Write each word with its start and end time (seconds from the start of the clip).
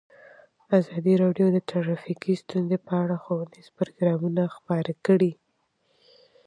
ازادي 0.79 1.13
راډیو 1.23 1.47
د 1.51 1.57
ټرافیکي 1.69 2.33
ستونزې 2.43 2.77
په 2.85 2.93
اړه 3.03 3.15
ښوونیز 3.23 3.67
پروګرامونه 3.77 4.41
خپاره 4.55 4.91
کړي. 5.05 5.31